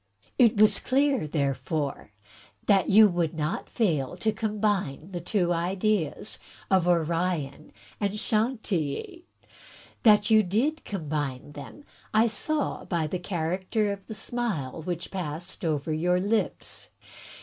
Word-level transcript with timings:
It 0.39 0.57
was 0.57 0.79
clear, 0.79 1.27
therefore, 1.27 2.11
that 2.65 2.89
you 2.89 3.07
would 3.07 3.35
not 3.35 3.69
fail 3.69 4.17
to 4.17 4.31
combine 4.31 5.11
the 5.11 5.21
two 5.21 5.53
ideas 5.53 6.39
of 6.71 6.87
Orion 6.87 7.71
and 7.99 8.19
Chantilly. 8.19 9.25
That 10.01 10.31
you 10.31 10.41
did 10.41 10.83
combine 10.85 11.51
them 11.51 11.83
I 12.15 12.25
saw 12.25 12.83
by 12.85 13.05
the 13.05 13.19
character 13.19 13.91
of 13.91 14.07
the 14.07 14.15
smile 14.15 14.81
which 14.81 15.11
passed 15.11 15.63
over 15.63 15.93
your 15.93 16.19
lips. 16.19 16.89